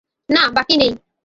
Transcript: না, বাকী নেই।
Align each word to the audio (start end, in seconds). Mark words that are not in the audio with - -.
না, 0.29 0.41
বাকী 0.49 0.75
নেই। 0.77 0.91